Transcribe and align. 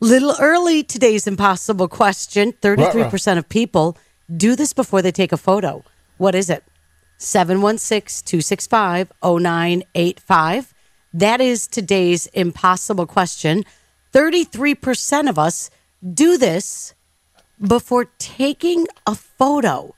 Little 0.00 0.36
early, 0.38 0.84
today's 0.84 1.26
impossible 1.26 1.88
question. 1.88 2.52
33% 2.52 3.36
of 3.36 3.48
people 3.48 3.98
do 4.34 4.54
this 4.54 4.72
before 4.72 5.02
they 5.02 5.10
take 5.10 5.32
a 5.32 5.36
photo. 5.36 5.82
What 6.18 6.36
is 6.36 6.48
it? 6.48 6.62
716 7.16 8.24
265 8.24 9.10
0985. 9.24 10.72
That 11.12 11.40
is 11.40 11.66
today's 11.66 12.26
impossible 12.28 13.06
question. 13.06 13.64
33% 14.12 15.28
of 15.28 15.36
us 15.36 15.68
do 16.14 16.38
this 16.38 16.94
before 17.60 18.04
taking 18.18 18.86
a 19.04 19.16
photo. 19.16 19.96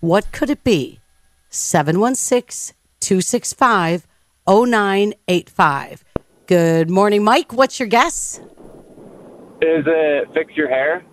What 0.00 0.30
could 0.32 0.50
it 0.50 0.62
be? 0.62 1.00
716 1.48 2.76
265 3.00 4.06
0985. 4.46 6.04
Good 6.46 6.90
morning, 6.90 7.24
Mike. 7.24 7.54
What's 7.54 7.80
your 7.80 7.88
guess? 7.88 8.38
Is 9.62 9.84
it 9.86 10.28
fix 10.34 10.56
your 10.56 10.68
hair? 10.68 11.04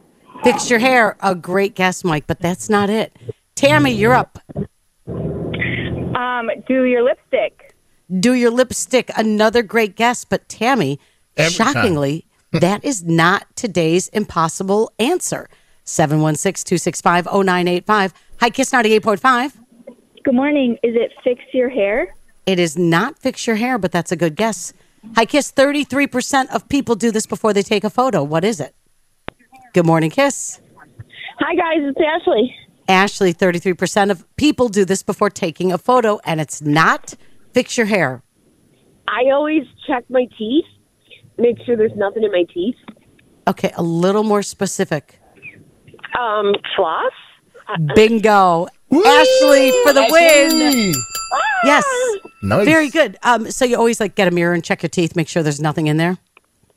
Fix 0.44 0.72
your 0.72 0.80
hair. 0.80 1.16
A 1.22 1.36
great 1.36 1.75
guess, 1.75 2.03
Mike, 2.03 2.25
but 2.25 2.39
that's 2.39 2.67
not 2.67 2.89
it. 2.89 3.16
Tammy, 3.53 3.91
you're 3.91 4.16
up. 4.16 4.39
Um, 5.06 6.50
do 6.67 6.86
your 6.86 7.03
lipstick. 7.03 7.75
Do 8.19 8.33
your 8.33 8.50
lipstick. 8.50 9.11
Another 9.16 9.61
great 9.61 9.95
guess, 9.95 10.25
but 10.25 10.50
Tammy, 10.50 11.00
Every 11.38 11.52
shockingly, 11.52 12.25
that 12.52 12.83
is 12.83 13.03
not 13.03 13.45
today's 13.56 14.08
impossible 14.08 14.91
answer. 14.97 15.47
716 15.84 16.66
265 16.67 17.25
0985. 17.25 18.13
Hi, 18.39 18.50
Kiss 18.50 18.72
98.5. 18.72 19.53
Good 20.23 20.34
morning. 20.34 20.73
Is 20.81 20.95
it 20.95 21.11
fix 21.23 21.44
your 21.53 21.69
hair? 21.69 22.16
It 22.47 22.58
is 22.58 22.80
not 22.80 23.19
fix 23.19 23.45
your 23.45 23.58
hair, 23.58 23.78
but 23.78 23.91
that's 23.91 24.11
a 24.11 24.16
good 24.16 24.36
guess. 24.36 24.73
Hi, 25.16 25.25
Kiss. 25.25 25.52
33% 25.52 26.50
of 26.53 26.67
people 26.69 26.95
do 26.95 27.11
this 27.11 27.25
before 27.25 27.53
they 27.53 27.64
take 27.64 27.83
a 27.83 27.89
photo. 27.89 28.23
What 28.23 28.44
is 28.44 28.59
it? 28.59 28.75
Good 29.73 29.86
morning, 29.86 30.09
Kiss. 30.09 30.61
Hi 31.39 31.56
guys, 31.56 31.78
it's 31.80 31.97
Ashley. 32.00 32.53
Ashley, 32.89 33.33
33% 33.33 34.11
of 34.11 34.25
people 34.36 34.67
do 34.67 34.83
this 34.83 35.03
before 35.03 35.30
taking 35.30 35.72
a 35.72 35.78
photo, 35.78 36.19
and 36.25 36.41
it's 36.41 36.62
not 36.62 37.13
fix 37.53 37.78
your 37.78 37.85
hair. 37.85 38.23
I 39.07 39.31
always 39.31 39.63
check 39.88 40.03
my 40.09 40.28
teeth, 40.38 40.66
make 41.38 41.57
sure 41.66 41.78
there's 41.78 41.96
nothing 41.96 42.23
in 42.23 42.31
my 42.31 42.44
teeth. 42.53 42.75
Okay, 43.47 43.72
a 43.78 43.84
little 43.84 44.23
more 44.23 44.44
specific. 44.44 45.22
Um, 46.19 46.53
floss. 46.75 47.13
Bingo. 47.96 48.68
Ashley 48.91 49.72
for 49.84 49.94
the 49.94 50.06
win. 50.09 50.62
Ashley! 50.62 50.94
Yes. 51.63 51.85
Nice. 52.41 52.66
Very 52.66 52.89
good. 52.89 53.17
Um, 53.23 53.51
so 53.51 53.66
you 53.66 53.77
always 53.77 54.00
like 54.00 54.16
get 54.16 54.27
a 54.27 54.31
mirror 54.31 54.53
and 54.53 54.63
check 54.63 54.81
your 54.81 54.89
teeth, 54.89 55.16
make 55.16 55.27
sure 55.27 55.44
there's 55.44 55.59
nothing 55.61 55.88
in 55.88 55.97
there. 55.97 56.17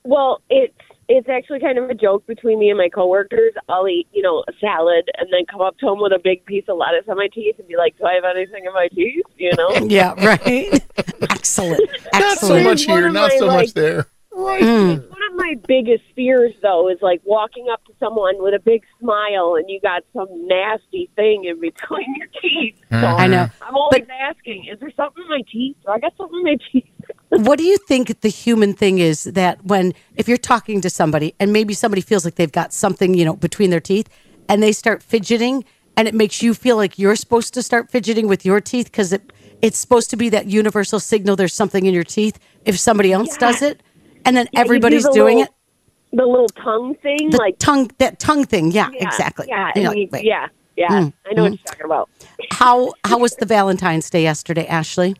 Well, 0.04 0.40
it's 0.50 0.74
it's 1.08 1.28
actually 1.28 1.60
kind 1.60 1.78
of 1.78 1.90
a 1.90 1.94
joke 1.94 2.26
between 2.26 2.58
me 2.58 2.70
and 2.70 2.78
my 2.78 2.88
coworkers. 2.88 3.52
I'll 3.68 3.86
eat, 3.88 4.08
you 4.12 4.22
know, 4.22 4.44
a 4.48 4.52
salad 4.60 5.10
and 5.18 5.28
then 5.32 5.44
come 5.50 5.60
up 5.60 5.76
to 5.78 5.86
them 5.86 6.00
with 6.00 6.12
a 6.12 6.18
big 6.22 6.44
piece 6.46 6.64
of 6.68 6.78
lettuce 6.78 7.04
on 7.08 7.16
my 7.16 7.28
teeth 7.28 7.56
and 7.58 7.68
be 7.68 7.76
like, 7.76 7.96
"Do 7.98 8.04
I 8.06 8.14
have 8.14 8.24
anything 8.24 8.64
in 8.64 8.72
my 8.72 8.88
teeth?" 8.88 9.24
You 9.36 9.50
know. 9.56 9.70
Yeah, 9.88 10.14
right. 10.24 10.82
Excellent. 11.30 11.82
Not 12.14 12.38
so 12.38 12.62
much 12.62 12.84
here, 12.84 13.10
not 13.10 13.32
so 13.32 13.46
like- 13.46 13.66
much 13.66 13.74
there. 13.74 14.06
Right. 14.34 14.62
Mm. 14.62 15.11
It's 15.52 15.68
One 15.68 15.68
of 15.68 15.68
my 15.68 15.82
biggest 15.82 16.04
fears, 16.14 16.54
though, 16.62 16.88
is 16.88 16.98
like 17.02 17.20
walking 17.24 17.66
up 17.72 17.84
to 17.86 17.92
someone 18.00 18.34
with 18.38 18.54
a 18.54 18.58
big 18.58 18.82
smile 19.00 19.56
and 19.56 19.68
you 19.68 19.80
got 19.80 20.02
some 20.12 20.28
nasty 20.46 21.10
thing 21.16 21.44
in 21.44 21.60
between 21.60 22.14
your 22.16 22.28
teeth. 22.40 22.76
So 22.90 22.96
mm-hmm. 22.96 23.20
I 23.20 23.26
know. 23.26 23.48
I'm 23.60 23.76
always 23.76 24.04
asking, 24.20 24.68
is 24.72 24.80
there 24.80 24.92
something 24.96 25.22
in 25.22 25.28
my 25.28 25.42
teeth? 25.50 25.76
Do 25.84 25.92
I 25.92 25.98
got 25.98 26.16
something 26.16 26.38
in 26.38 26.44
my 26.44 26.56
teeth? 26.72 26.84
What 27.34 27.58
do 27.58 27.64
you 27.64 27.78
think 27.78 28.20
the 28.20 28.28
human 28.28 28.74
thing 28.74 28.98
is 28.98 29.24
that 29.24 29.64
when 29.64 29.94
if 30.16 30.28
you're 30.28 30.36
talking 30.36 30.82
to 30.82 30.90
somebody 30.90 31.34
and 31.40 31.50
maybe 31.50 31.72
somebody 31.72 32.02
feels 32.02 32.26
like 32.26 32.34
they've 32.34 32.52
got 32.52 32.74
something, 32.74 33.14
you 33.14 33.24
know, 33.24 33.36
between 33.36 33.70
their 33.70 33.80
teeth 33.80 34.06
and 34.50 34.62
they 34.62 34.70
start 34.70 35.02
fidgeting 35.02 35.64
and 35.96 36.06
it 36.06 36.14
makes 36.14 36.42
you 36.42 36.52
feel 36.52 36.76
like 36.76 36.98
you're 36.98 37.16
supposed 37.16 37.54
to 37.54 37.62
start 37.62 37.90
fidgeting 37.90 38.28
with 38.28 38.44
your 38.44 38.60
teeth 38.60 38.86
because 38.86 39.14
it 39.14 39.32
it's 39.62 39.78
supposed 39.78 40.10
to 40.10 40.16
be 40.16 40.28
that 40.28 40.46
universal 40.46 41.00
signal 41.00 41.34
there's 41.34 41.54
something 41.54 41.86
in 41.86 41.94
your 41.94 42.04
teeth 42.04 42.38
if 42.66 42.78
somebody 42.78 43.12
else 43.12 43.36
does 43.38 43.62
it 43.62 43.80
and 44.24 44.36
then 44.36 44.46
you 44.52 44.56
do 44.56 44.60
everybody's 44.60 45.04
the 45.04 45.12
doing 45.12 45.38
little- 45.38 45.52
it. 45.54 46.16
The 46.16 46.26
little 46.26 46.48
tongue 46.48 46.94
thing, 46.96 47.30
The 47.30 47.38
like 47.38 47.58
tongue 47.58 47.90
that 47.98 48.18
tongue 48.18 48.44
thing. 48.44 48.70
Yeah, 48.70 48.90
yeah, 48.92 49.06
exactly. 49.06 49.46
Yeah, 49.48 49.70
You're 49.74 49.90
and 49.92 50.12
like, 50.12 50.22
you- 50.24 50.28
yeah, 50.30 50.48
yeah. 50.76 50.88
Mm, 50.88 51.12
I 51.26 51.32
know 51.32 51.42
what 51.44 51.52
you're 51.52 51.58
talking 51.66 51.84
about. 51.86 52.10
How 52.50 52.92
how 53.04 53.18
was 53.18 53.34
the 53.36 53.46
Valentine's 53.46 54.10
Day 54.10 54.22
yesterday, 54.22 54.66
Ashley? 54.66 55.16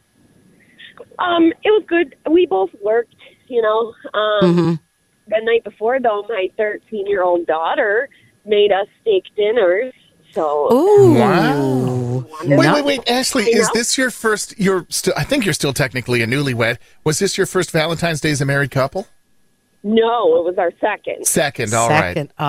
Um, 1.19 1.53
it 1.63 1.71
was 1.71 1.85
good. 1.89 2.15
We 2.31 2.47
both 2.47 2.71
worked, 2.83 3.15
you 3.49 3.63
know. 3.63 3.95
Um, 4.13 4.43
Mm-hmm. 4.43 4.75
The 5.29 5.41
night 5.45 5.63
before, 5.65 6.01
though, 6.01 6.27
my 6.29 6.49
13 6.57 7.07
year 7.07 7.23
old 7.23 7.47
daughter 7.47 8.09
made 8.45 8.73
us 8.73 8.89
steak 9.01 9.23
dinners. 9.37 9.95
So 10.33 10.73
Ooh. 10.73 11.15
Wow. 11.15 12.25
Wait, 12.45 12.59
wait, 12.59 12.85
wait, 12.85 13.09
Ashley, 13.11 13.45
is 13.45 13.71
this 13.73 13.97
your 13.99 14.11
first? 14.11 14.59
You're 14.59 14.87
still. 14.89 15.13
I 15.17 15.25
think 15.25 15.45
you're 15.45 15.53
still 15.55 15.73
technically 15.73 16.23
a 16.23 16.27
newlywed. 16.27 16.79
Was 17.05 17.19
this 17.19 17.37
your 17.37 17.47
first 17.47 17.71
Valentine's 17.71 18.21
Day 18.21 18.31
as 18.31 18.41
a 18.41 18.45
married 18.47 18.71
couple? 18.71 19.07
no, 19.85 20.37
it 20.39 20.45
was 20.45 20.55
our 20.59 20.71
second. 20.81 21.27
Second, 21.27 21.75
all 21.75 21.89
right. 21.91 22.11
Second. 22.11 22.33
Oh, 22.39 22.45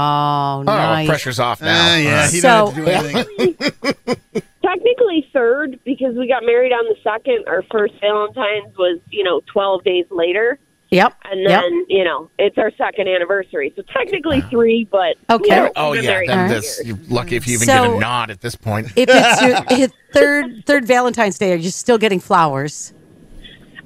Oh, 0.59 0.63
nice. 0.63 1.07
pressure's 1.09 1.39
off 1.39 1.61
now. 1.61 1.73
Ah, 1.75 1.97
yeah, 1.97 2.19
Uh, 2.19 2.27
he 2.29 2.39
So- 2.39 2.71
didn't 2.75 2.87
have 2.87 3.13
to 3.13 3.23
do 3.23 3.47
anything. 3.49 4.43
Technically 4.63 5.27
third 5.33 5.79
because 5.83 6.15
we 6.15 6.27
got 6.27 6.43
married 6.45 6.71
on 6.71 6.85
the 6.85 6.95
second. 7.03 7.43
Our 7.47 7.63
first 7.71 7.93
Valentine's 7.99 8.77
was, 8.77 8.99
you 9.09 9.23
know, 9.23 9.41
12 9.51 9.83
days 9.83 10.05
later. 10.11 10.59
Yep. 10.93 11.15
And 11.31 11.41
yep. 11.41 11.61
then, 11.61 11.85
you 11.89 12.03
know, 12.03 12.29
it's 12.37 12.57
our 12.57 12.71
second 12.77 13.07
anniversary. 13.07 13.73
So 13.75 13.81
technically 13.81 14.41
three, 14.41 14.87
but. 14.91 15.15
Okay. 15.29 15.45
You 15.55 15.61
know, 15.63 15.71
oh 15.75 15.93
yeah, 15.93 16.21
then 16.27 16.47
for 16.49 16.53
this, 16.53 16.81
you're 16.85 16.99
lucky 17.09 17.35
if 17.35 17.47
you 17.47 17.55
even 17.55 17.65
So- 17.65 17.83
get 17.85 17.93
a 17.95 17.99
nod 17.99 18.29
at 18.29 18.41
this 18.41 18.55
point. 18.55 18.87
if 18.95 19.09
it's 19.09 19.41
your 19.69 19.85
if 19.85 19.91
third 20.13 20.65
third 20.67 20.85
Valentine's 20.85 21.37
Day, 21.39 21.51
are 21.53 21.57
you 21.57 21.71
still 21.71 21.97
getting 21.97 22.19
flowers? 22.19 22.93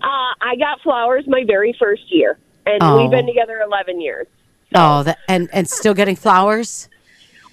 Uh, 0.01 0.33
I 0.41 0.55
got 0.59 0.81
flowers 0.81 1.23
my 1.27 1.43
very 1.47 1.73
first 1.79 2.03
year, 2.11 2.37
and 2.65 2.77
Oh. 2.81 3.01
we've 3.01 3.09
been 3.11 3.25
together 3.25 3.61
11 3.65 3.99
years. 4.01 4.27
Oh, 4.75 5.03
that, 5.03 5.17
and 5.29 5.49
and 5.53 5.67
still 5.69 5.93
getting 5.93 6.15
flowers. 6.17 6.89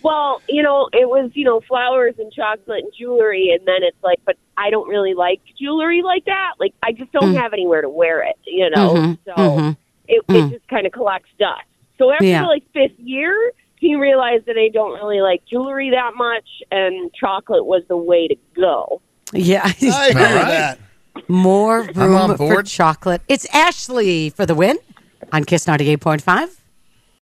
Well, 0.02 0.42
you 0.48 0.62
know, 0.62 0.88
it 0.92 1.08
was, 1.08 1.30
you 1.34 1.44
know, 1.44 1.60
flowers 1.62 2.14
and 2.18 2.30
chocolate 2.32 2.82
and 2.84 2.92
jewelry, 2.98 3.50
and 3.56 3.66
then 3.66 3.82
it's 3.82 3.96
like, 4.02 4.18
but 4.26 4.36
I 4.56 4.70
don't 4.70 4.88
really 4.88 5.14
like 5.14 5.40
jewelry 5.60 6.02
like 6.02 6.24
that. 6.26 6.52
Like, 6.60 6.74
I 6.82 6.92
just 6.92 7.10
don't 7.12 7.34
have 7.34 7.52
anywhere 7.52 7.82
to 7.82 7.88
wear 7.88 8.22
it, 8.22 8.36
you 8.46 8.68
know? 8.70 8.94
Mhm, 8.94 9.18
So 9.24 9.32
mhm. 9.34 9.76
it, 10.08 10.26
Mm. 10.28 10.46
it 10.48 10.52
just 10.54 10.68
kind 10.68 10.86
of 10.86 10.92
collects 10.92 11.28
dust. 11.38 11.62
So 11.98 12.10
after 12.12 12.24
Yeah. 12.26 12.46
like 12.46 12.62
fifth 12.72 12.98
year, 12.98 13.52
he 13.78 13.94
realized 13.96 14.46
that 14.46 14.56
I 14.56 14.68
don't 14.72 14.92
really 14.94 15.20
like 15.20 15.42
jewelry 15.46 15.90
that 15.90 16.12
much, 16.16 16.48
and 16.70 17.12
chocolate 17.14 17.66
was 17.66 17.82
the 17.88 17.96
way 17.96 18.28
to 18.28 18.36
go. 18.54 19.00
Yeah, 19.32 19.62
I 19.64 19.68
heard 19.68 20.16
All 20.16 20.22
right. 20.22 20.48
that. 20.48 20.78
more 21.28 21.82
room 21.94 22.36
for 22.36 22.62
chocolate. 22.62 23.22
It's 23.28 23.46
Ashley 23.54 24.30
for 24.30 24.46
the 24.46 24.54
win 24.54 24.78
on 25.32 25.44
Kiss 25.44 25.66
ninety 25.66 25.88
eight 25.90 26.00
point 26.00 26.22
five. 26.22 26.56